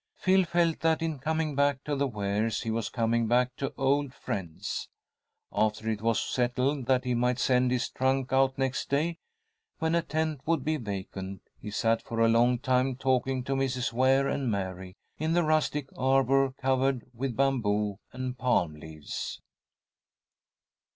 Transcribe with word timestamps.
Phil 0.15 0.45
felt 0.45 0.79
that 0.79 1.03
in 1.03 1.19
coming 1.19 1.53
back 1.53 1.83
to 1.83 1.95
the 1.95 2.07
Wares 2.07 2.63
he 2.63 2.71
was 2.71 2.89
coming 2.89 3.27
back 3.27 3.55
to 3.55 3.71
old 3.77 4.15
friends. 4.15 4.89
After 5.53 5.87
it 5.87 6.01
was 6.01 6.19
settled 6.19 6.87
that 6.87 7.03
he 7.05 7.13
might 7.13 7.37
send 7.37 7.69
his 7.69 7.87
trunk 7.87 8.33
out 8.33 8.57
next 8.57 8.89
day, 8.89 9.19
when 9.77 9.93
a 9.93 10.01
tent 10.01 10.41
would 10.47 10.65
be 10.65 10.77
vacant, 10.77 11.43
he 11.59 11.69
sat 11.69 12.01
for 12.01 12.19
a 12.19 12.27
long 12.27 12.57
time 12.57 12.95
talking 12.95 13.43
to 13.43 13.53
Mrs. 13.53 13.93
Ware 13.93 14.27
and 14.27 14.49
Mary, 14.49 14.97
in 15.19 15.33
the 15.33 15.43
rustic 15.43 15.87
arbour 15.95 16.51
covered 16.53 17.05
with 17.13 17.37
bamboo 17.37 17.99
and 18.11 18.35
palm 18.35 18.73
leaves. 18.73 19.39